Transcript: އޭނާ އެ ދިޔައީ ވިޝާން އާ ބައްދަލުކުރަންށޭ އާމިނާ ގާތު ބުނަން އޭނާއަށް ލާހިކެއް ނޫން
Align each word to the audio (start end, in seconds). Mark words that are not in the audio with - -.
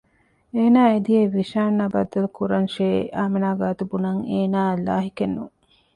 އޭނާ 0.55 0.81
އެ 0.91 0.97
ދިޔައީ 1.05 1.27
ވިޝާން 1.35 1.75
އާ 1.79 1.85
ބައްދަލުކުރަންށޭ 1.93 2.87
އާމިނާ 3.17 3.49
ގާތު 3.59 3.83
ބުނަން 3.91 4.21
އޭނާއަށް 4.31 4.83
ލާހިކެއް 4.87 5.33
ނޫން 5.35 5.55